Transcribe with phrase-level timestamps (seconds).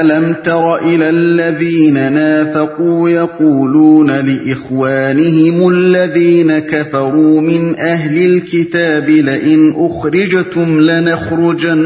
[0.00, 11.82] أَلَمْ تَرَ إِلَى الَّذِينَ نَافَقُوا يَقُولُونَ لِإِخْوَانِهِمُ الَّذِينَ كَفَرُوا مِنْ أَهْلِ الْكِتَابِ لَئِنْ أُخْرِجْتُمْ لَنَخْرُجَنَّ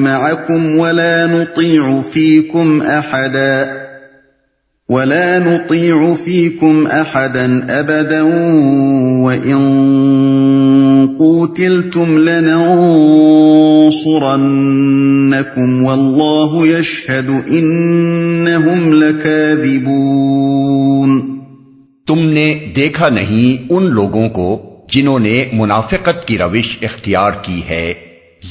[0.00, 3.86] مَعَكُمْ وَلَا نُطِيعُ فِيكُمْ أَحَدًا
[4.88, 8.22] ولا نطيع فيكم احدا ابدا
[9.22, 9.56] وان
[11.18, 12.18] قوتلتم
[15.26, 21.40] لننصرنكم والله يشهد انهم لكاذبون
[22.06, 27.94] تم نے دیکھا نہیں ان لوگوں کو جنہوں نے منافقت کی روش اختیار کی ہے۔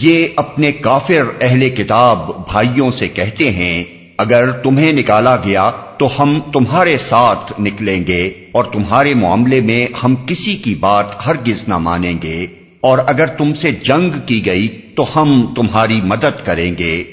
[0.02, 3.84] یہ اپنے کافر اہل کتاب بھائیوں سے کہتے ہیں،
[4.18, 10.16] اگر تمہیں نکالا گیا تو ہم تمہارے ساتھ نکلیں گے اور تمہارے معاملے میں ہم
[10.26, 12.48] کسی کی بات ہرگز نہ مانیں گے۔
[12.82, 17.04] اور اگر تم سے جنگ کی گئی تو ہم تمہاری مدد کریں گے،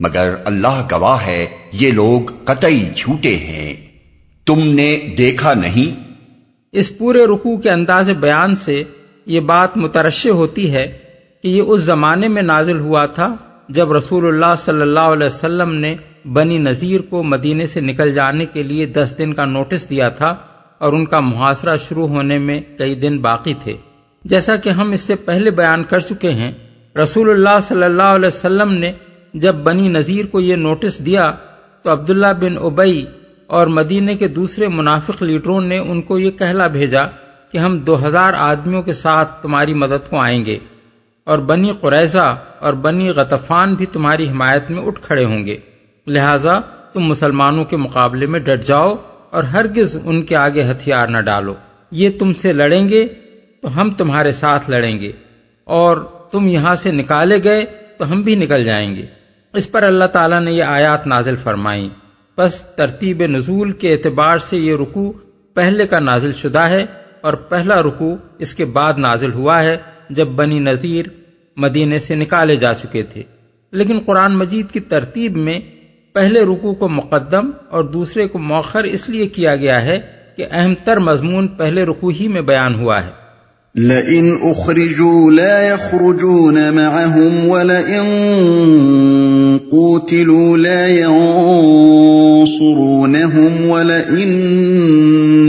[0.00, 3.74] مگر اللہ گواہ ہے، یہ لوگ قطعی جھوٹے ہیں۔
[4.46, 6.12] تم نے دیکھا نہیں؟
[6.72, 8.82] اس پورے رکوع کے انداز بیان سے
[9.26, 10.98] یہ بات مترشع ہوتی ہے
[11.42, 13.36] کہ یہ اس زمانے میں نازل ہوا تھا
[13.68, 18.46] جب رسول اللہ صلی اللہ علیہ وسلم نے بنی نذیر کو مدینے سے نکل جانے
[18.46, 20.36] کے لیے دس دن کا نوٹس دیا تھا
[20.78, 23.76] اور ان کا محاصرہ شروع ہونے میں کئی دن باقی تھے۔
[24.24, 26.52] جیسا کہ ہم اس سے پہلے بیان کر چکے ہیں
[27.02, 28.92] رسول اللہ صلی اللہ علیہ وسلم نے
[29.34, 31.32] جب بنی نذیر کو یہ نوٹس دیا
[31.82, 33.06] تو عبداللہ بن ابئی
[33.46, 37.04] اور مدینے کے دوسرے منافق لیڈروں نے ان کو یہ کہلا بھیجا
[37.52, 40.58] کہ ہم دو ہزار آدمیوں کے ساتھ تمہاری مدد کو آئیں گے
[41.24, 45.56] اور بنی قریضہ اور بنی غطفان بھی تمہاری حمایت میں اٹھ کھڑے ہوں گے۔
[46.06, 46.60] لہذا
[46.92, 48.94] تم مسلمانوں کے مقابلے میں ڈٹ جاؤ
[49.30, 51.54] اور ہرگز ان کے آگے ہتھیار نہ ڈالو۔
[51.90, 53.08] یہ تم سے لڑیں گے
[53.60, 55.12] تو ہم تمہارے ساتھ لڑیں گے
[55.64, 55.96] اور
[56.34, 57.64] تم یہاں سے نکالے گئے
[57.98, 59.06] تو ہم بھی نکل جائیں گے۔
[59.52, 61.88] اس پر اللہ تعالیٰ نے یہ آیات نازل فرمائی
[62.38, 65.12] بس ترتیب نزول کے اعتبار سے یہ رکو
[65.54, 66.86] پہلے کا نازل شدہ ہے
[67.20, 69.76] اور پہلا رکو اس کے بعد نازل ہوا ہے
[70.10, 71.06] جب بنی نذیر
[71.56, 73.22] مدینے سے نکالے جا چکے تھے۔
[73.72, 75.60] لیکن قرآن مجید کی ترتیب میں
[76.12, 80.00] پہلے رکو کو مقدم اور دوسرے کو موخر اس لیے کیا گیا ہے
[80.36, 83.23] کہ اہم تر مضمون پہلے رکو ہی میں بیان ہوا ہے۔
[83.76, 88.04] لئن اخرجوا لا يخرجون معهم ولئن
[89.72, 92.70] قوتلوا لا ينصرونهم
[93.68, 94.30] ولئن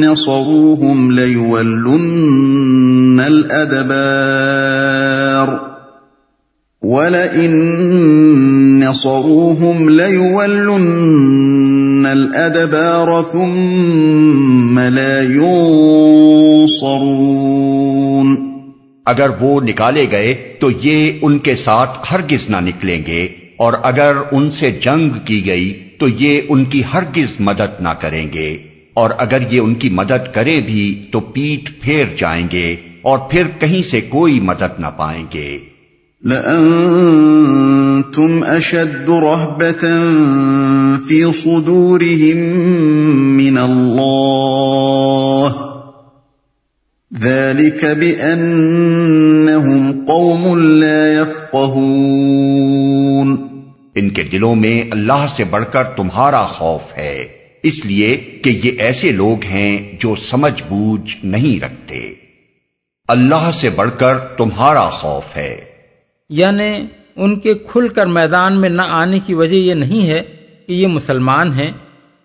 [0.06, 2.40] نصروهم ليولن
[3.20, 4.76] الأدبار
[6.86, 7.54] وَلَئِن
[8.80, 11.55] نَّصَرُوهُمْ لَيُوَلُّنَّ
[12.06, 16.76] الْأَدْبَارَ ثُمَّ لَا يُنصَرُونَ
[19.06, 23.28] اگر وہ نکالے گئے تو یہ ان کے ساتھ ہرگز نہ نکلیں گے
[23.58, 28.28] اور اگر ان سے جنگ کی گئی تو یہ ان کی ہرگز مدد نہ کریں
[28.34, 28.58] گے
[28.94, 33.48] اور اگر یہ ان کی مدد کرے بھی تو پیٹ پھیر جائیں گے اور پھر
[33.60, 35.60] کہیں سے کوئی مدد نہ پائیں گے۔
[38.18, 39.88] لأنتم أشد رهبة
[41.08, 45.52] في صدورهم من الله.
[47.22, 53.48] ذلك بأنهم قوم لا يفقهون.
[53.96, 57.28] ان کے دلوں میں اللہ سے بڑھ کر تمہارا خوف ہے
[57.64, 62.14] اس لیے کہ یہ ایسے لوگ ہیں جو سمجھ بوجھ نہیں رکھتے۔
[63.08, 65.62] اللہ سے بڑھ کر تمہارا خوف ہے۔
[66.30, 70.22] یعنی ان کے کھل کر میدان میں نہ آنے کی وجہ یہ نہیں ہے
[70.68, 71.72] کہ یہ مسلمان ہیں۔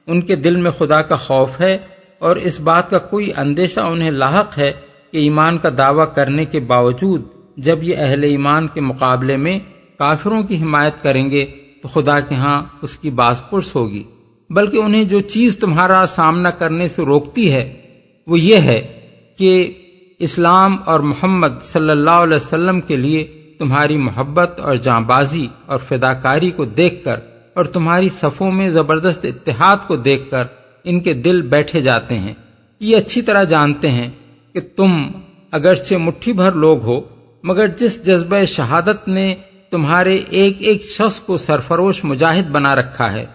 [0.06, 1.78] ان کے دل میں خدا کا خوف ہے
[2.18, 4.72] اور اس بات کا کوئی اندیشہ انہیں لاحق ہے
[5.10, 7.22] کہ ایمان کا دعویٰ کرنے کے باوجود
[7.56, 9.58] جب یہ اہل ایمان کے مقابلے میں
[9.98, 11.46] کافروں کی حمایت کریں گے
[11.82, 14.02] تو خدا کے ہاں اس کی باز پرس ہوگی۔
[14.50, 17.80] بلکہ انہیں جو چیز تمہارا سامنا کرنے سے روکتی ہے
[18.26, 19.00] وہ یہ ہے
[19.38, 19.72] کہ
[20.18, 25.78] اسلام اور محمد صلی اللہ علیہ وسلم کے لیے تمہاری محبت اور جاں بازی اور
[25.78, 27.16] فداکاری کو دیکھ کر
[27.54, 30.44] اور تمہاری صفوں میں زبردست اتحاد کو دیکھ کر
[30.84, 32.34] ان کے دل بیٹھے جاتے ہیں۔
[32.80, 34.10] یہ اچھی طرح جانتے ہیں
[34.52, 35.06] کہ تم
[35.50, 37.00] اگرچہ مٹھی بھر لوگ ہو،
[37.44, 39.34] مگر جس جذبہ شہادت نے
[39.70, 43.26] تمہارے ایک ایک شخص کو سرفروش مجاہد بنا رکھا ہے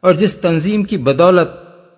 [0.00, 1.48] اور جس تنظیم کی بدولت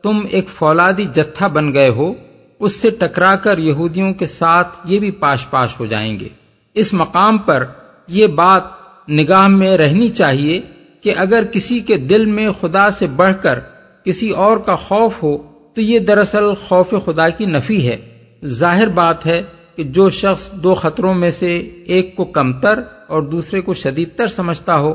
[0.03, 2.13] تم ایک فولادی جتھا بن گئے ہو،
[2.61, 6.29] اس سے ٹکرا کر یہودیوں کے ساتھ یہ بھی پاش پاش ہو جائیں گے۔
[6.79, 7.65] اس مقام پر
[8.09, 8.63] یہ بات
[9.11, 10.61] نگاہ میں رہنی چاہیے
[11.03, 13.61] کہ اگر کسی کے دل میں خدا سے بڑھ کر
[14.05, 15.39] کسی اور کا خوف ہو،
[15.75, 17.97] تو یہ دراصل خوف خدا کی نفی ہے۔
[18.45, 19.43] ظاہر بات ہے
[19.77, 24.27] کہ جو شخص دو خطروں میں سے ایک کو کمتر اور دوسرے کو شدید تر
[24.27, 24.95] سمجھتا ہو،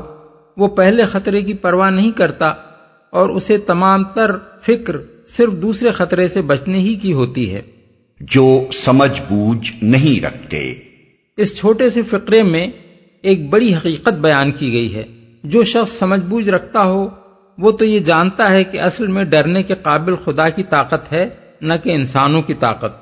[0.56, 2.46] وہ پہلے خطرے کی پرواہ نہیں کرتا
[3.10, 4.30] اور اسے تمام تر
[4.62, 4.96] فکر
[5.26, 7.62] صرف دوسرے خطرے سے بچنے ہی کی ہوتی ہے۔
[8.20, 10.74] جو سمجھ بوجھ نہیں رکھتے۔
[11.36, 12.66] اس چھوٹے سے فقرے میں
[13.22, 15.04] ایک بڑی حقیقت بیان کی گئی ہے۔
[15.44, 17.08] جو شخص سمجھ بوجھ رکھتا ہو،
[17.58, 21.28] وہ تو یہ جانتا ہے کہ اصل میں ڈرنے کے قابل خدا کی طاقت ہے،
[21.60, 22.92] نہ کہ انسانوں کی طاقت۔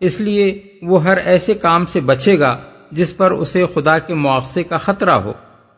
[0.00, 2.56] اس لیے وہ ہر ایسے کام سے بچے گا
[2.90, 5.32] جس پر اسے خدا کے مواخذے کا خطرہ ہو۔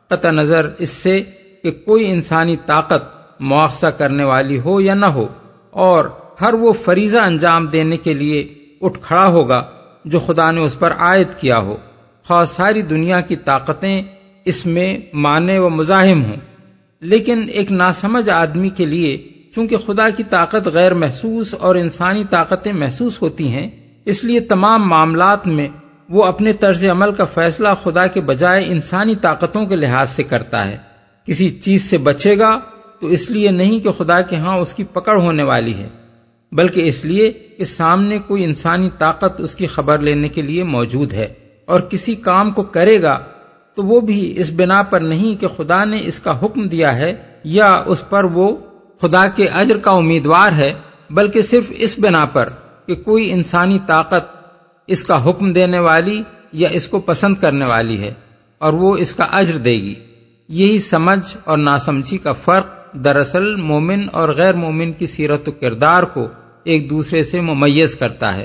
[0.09, 1.23] قطع نظر اس سے
[1.63, 3.03] کہ کوئی انسانی طاقت
[3.41, 5.27] مواخذہ کرنے والی ہو یا نہ ہو،
[5.71, 6.05] اور
[6.41, 8.49] ہر وہ فریضہ انجام دینے کے لیے
[8.81, 9.63] اٹھ کھڑا ہوگا
[10.05, 11.77] جو خدا نے اس پر عائد کیا ہو۔
[12.29, 14.03] خواہ ساری دنیا کی طاقتیں
[14.45, 16.37] اس میں مانے و مزاحم ہوں۔
[17.01, 22.73] لیکن ایک ناسمجھ آدمی کے لیے چونکہ خدا کی طاقت غیر محسوس اور انسانی طاقتیں
[22.73, 23.71] محسوس ہوتی ہیں،
[24.05, 25.69] اس لیے تمام معاملات میں
[26.09, 30.67] وہ اپنے طرز عمل کا فیصلہ خدا کے بجائے انسانی طاقتوں کے لحاظ سے کرتا
[30.67, 30.77] ہے۔
[31.27, 32.61] کسی چیز سے بچے گا
[33.01, 35.89] تو اس لیے نہیں کہ خدا کے ہاں اس کی پکڑ ہونے والی ہے،
[36.53, 41.13] بلکہ اس لیے کہ سامنے کوئی انسانی طاقت اس کی خبر لینے کے لیے موجود
[41.13, 41.29] ہے۔
[41.65, 43.19] اور کسی کام کو کرے گا
[43.75, 47.15] تو وہ بھی اس بنا پر نہیں کہ خدا نے اس کا حکم دیا ہے
[47.45, 48.57] یا اس پر وہ
[49.01, 50.75] خدا کے اجر کا امیدوار ہے،
[51.11, 52.49] بلکہ صرف اس بنا پر
[52.87, 54.47] کہ کوئی انسانی طاقت
[54.87, 56.23] اس کا حکم دینے والی
[56.53, 58.15] یا اس کو پسند کرنے والی ہے
[58.59, 59.95] اور وہ اس کا اجر دے گی۔
[60.49, 66.03] یہی سمجھ اور ناسمجھی کا فرق دراصل مومن اور غیر مومن کی سیرت و کردار
[66.03, 66.29] کو
[66.65, 68.45] ایک دوسرے سے ممیز کرتا ہے۔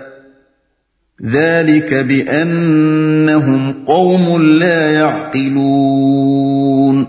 [1.25, 7.05] ذلك بأنهم قوم لا يعقلون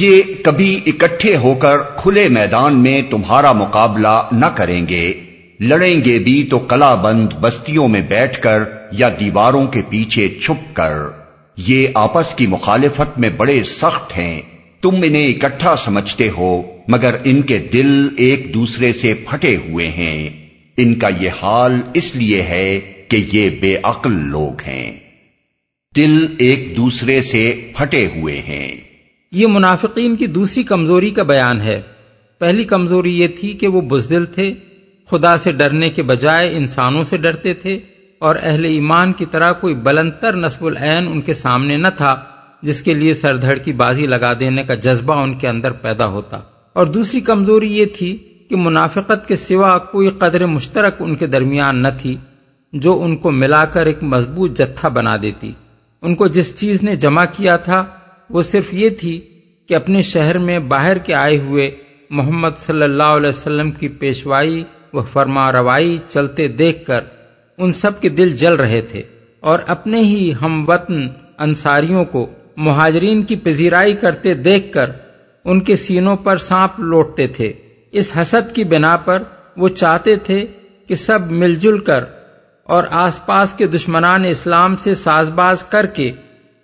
[0.00, 5.12] یہ کبھی اکٹھے ہو کر کھلے میدان میں تمہارا مقابلہ نہ کریں گے۔
[5.60, 8.62] لڑیں گے بھی تو کلا بند بستیوں میں بیٹھ کر
[8.92, 10.92] یا دیواروں کے پیچھے چھپ کر۔
[11.56, 14.40] یہ آپس کی مخالفت میں بڑے سخت ہیں۔
[14.82, 20.41] تم انہیں اکٹھا سمجھتے ہو، مگر ان کے دل ایک دوسرے سے پھٹے ہوئے ہیں۔
[20.76, 25.00] ان کا یہ حال اس لیے ہے کہ یہ بے عقل لوگ ہیں۔
[25.96, 28.76] دل ایک دوسرے سے پھٹے ہوئے ہیں۔
[29.32, 31.82] یہ منافقین کی دوسری کمزوری کا بیان ہے۔
[32.38, 34.54] پہلی کمزوری یہ تھی کہ وہ بزدل تھے،
[35.10, 37.78] خدا سے ڈرنے کے بجائے انسانوں سے ڈرتے تھے،
[38.18, 42.24] اور اہل ایمان کی طرح کوئی بلندر نصب العین ان کے سامنے نہ تھا،
[42.62, 46.40] جس کے لیے سردھڑ کی بازی لگا دینے کا جذبہ ان کے اندر پیدا ہوتا۔
[46.72, 48.16] اور دوسری کمزوری یہ تھی
[48.52, 52.16] کہ منافقت کے سوا کوئی قدر مشترک ان کے درمیان نہ تھی،
[52.72, 55.52] جو ان کو ملا کر ایک مضبوط جتھا بنا دیتی۔
[56.02, 57.84] ان کو جس چیز نے جمع کیا تھا،
[58.30, 59.20] وہ صرف یہ تھی
[59.68, 61.70] کہ اپنے شہر میں باہر کے آئے ہوئے
[62.10, 67.00] محمد صلی اللہ علیہ وسلم کی پیشوائی و فرما روائی چلتے دیکھ کر
[67.58, 69.02] ان سب کے دل جل رہے تھے۔
[69.40, 71.08] اور اپنے ہی ہم وطن
[71.38, 72.26] انصاریوں کو
[72.56, 74.90] مہاجرین کی پذیرائی کرتے دیکھ کر
[75.44, 77.52] ان کے سینوں پر سانپ لوٹتے تھے۔
[77.92, 79.22] اس حسد کی بنا پر
[79.56, 80.46] وہ چاہتے تھے
[80.88, 82.04] کہ سب مل جل کر
[82.62, 86.12] اور آس پاس کے دشمنان اسلام سے ساز باز کر کے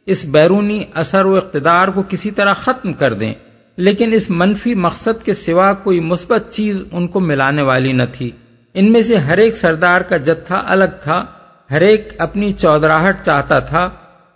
[0.07, 3.35] اس بیرونی اثر و اقتدار کو کسی طرح ختم کر دیں۔
[3.76, 8.31] لیکن اس منفی مقصد کے سوا کوئی مثبت چیز ان کو ملانے والی نہ تھی۔
[8.75, 11.25] ان میں سے ہر ایک سردار کا جتھا الگ تھا،
[11.71, 13.91] ہر ایک اپنی چودراہٹ چاہتا تھا،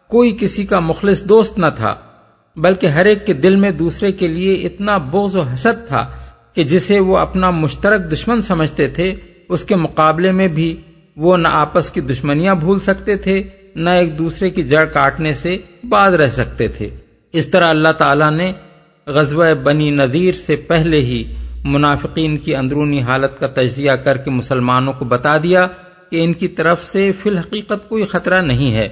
[0.08, 1.94] کوئی کسی کا مخلص دوست نہ تھا،
[2.56, 6.06] بلکہ ہر ایک کے دل میں دوسرے کے لیے اتنا بوز و حسد تھا
[6.54, 9.14] کہ جسے وہ اپنا مشترک دشمن سمجھتے تھے،
[9.48, 10.76] اس کے مقابلے میں بھی
[11.16, 13.42] وہ نہ آپس کی دشمنیاں بھول سکتے تھے،
[13.74, 16.88] نہ ایک دوسرے کی جڑ کاٹنے سے باز رہ سکتے تھے۔
[17.32, 18.52] اس طرح اللہ تعالی نے
[19.06, 24.92] غزوہ بنی نذیر سے پہلے ہی منافقین کی اندرونی حالت کا تجزیہ کر کے مسلمانوں
[24.92, 25.66] کو بتا دیا
[26.10, 28.88] کہ ان کی طرف سے فی الحقیقت کوئی خطرہ نہیں ہے۔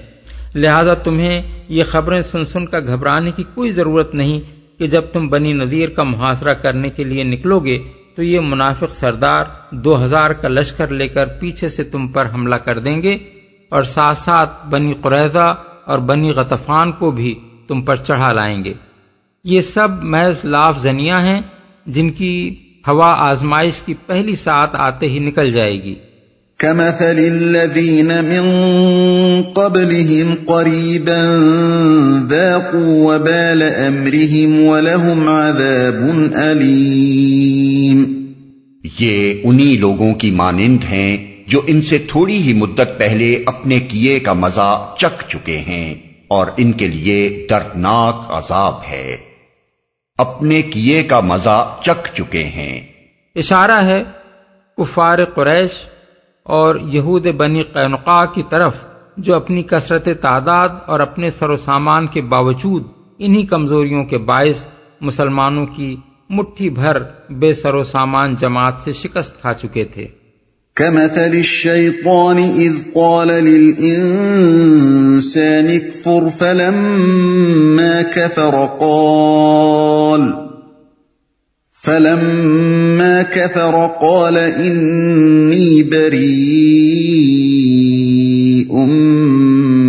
[0.55, 5.29] لہذا تمہیں یہ خبریں سن سن کر گھبرانے کی کوئی ضرورت نہیں کہ جب تم
[5.29, 7.79] بنی نذیر کا محاصرہ کرنے کے لیے نکلو گے
[8.15, 12.55] تو یہ منافق سردار دو ہزار کا لشکر لے کر پیچھے سے تم پر حملہ
[12.55, 13.19] کر دیں گے
[13.69, 17.35] اور ساتھ ساتھ بنی قریضہ اور بنی غطفان کو بھی
[17.69, 18.73] تم پر چڑھا لائیں گے۔
[19.45, 21.41] یہ سب محض لاف زنیاں ہیں
[21.87, 22.57] جن کی
[22.89, 25.95] ہوا آزمائش کی پہلی ساتھ آتے ہی نکل جائے گی۔
[26.61, 28.45] كمثل الذين من
[29.43, 31.21] قبلهم قريبا
[32.31, 36.01] ذاقوا وبال أمرهم ولهم عذاب
[36.35, 38.03] أليم
[38.99, 44.21] یہ انہی لوگوں کی مانند ہیں جو ان سے تھوڑی ہی مدت پہلے اپنے کیے
[44.21, 45.95] کا مزہ چک چکے ہیں
[46.29, 49.17] اور ان کے لیے دردناک عذاب ہے۔
[50.19, 52.81] اپنے کیے کا مزہ چک چکے ہیں۔
[53.37, 54.03] اشارہ ہے
[54.79, 55.71] کفار قریش
[56.51, 58.73] اور یہود بنی قینقا کی طرف
[59.17, 62.85] جو اپنی کثرت تعداد اور اپنے سر و سامان کے باوجود
[63.19, 64.67] انہی کمزوریوں کے باعث
[65.01, 65.97] مسلمانوں کی
[66.31, 66.97] مٹھی بھر
[67.31, 70.07] بے سر و سامان جماعت سے شکست کھا چکے تھے۔
[70.77, 80.50] كمثل الشيطان إذ قال للإنسان اكفر فلما كفر قال
[81.85, 88.75] فلما كفر قال إني بريء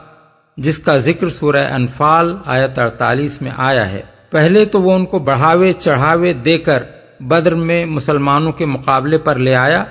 [0.58, 5.20] جس کا ذکر سورہ انفال آیت اڑتالیس میں آیا ہے۔ پہلے تو وہ ان کو
[5.20, 6.84] بڑھاوے، چڑھاوے دے کر
[7.20, 9.84] بدر میں مسلمانوں کے مقابلے پر لے آیا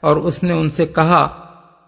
[0.00, 1.26] اور اس نے ان سے کہا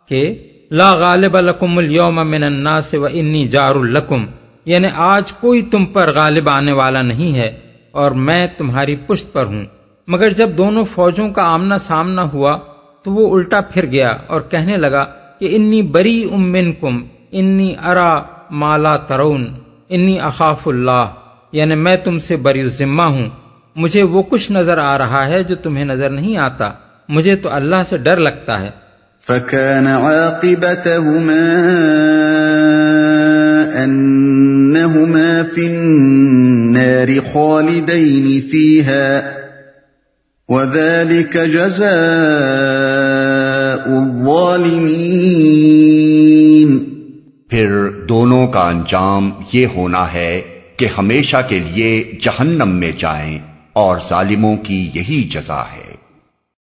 [0.08, 4.26] کہ، لا غالب لکم اليوم من الناس و انی جار الکم
[4.64, 7.60] یعنی آج کوئی تم پر غالب آنے والا نہیں ہے
[7.92, 9.64] اور میں تمہاری پشت پر ہوں۔
[10.06, 12.58] مگر جب دونوں فوجوں کا آمنا سامنا ہوا
[13.02, 15.04] تو وہ الٹا پھر گیا اور کہنے لگا
[15.40, 19.54] کہ انی بری امن کم انی ارا مالا ترون،
[19.88, 21.06] انی اخاف اللہ
[21.52, 23.28] یعنی میں تم سے بری ذمہ ہوں۔
[23.76, 26.70] مجھے وہ کچھ نظر آ رہا ہے جو تمہیں نظر نہیں آتا۔
[27.08, 28.70] مجھے تو اللہ سے ڈر لگتا ہے۔
[29.28, 31.32] فكان عاقبتهما
[33.84, 39.25] أنهما في النار خالدين فيها
[40.66, 46.78] وذلك جزاء الظالمين۔
[47.48, 50.42] پھر دونوں کا انجام یہ ہونا ہے
[50.76, 53.38] کہ ہمیشہ کے لیے جہنم میں جائیں
[53.72, 56.05] اور ظالموں کی یہی جزا ہے۔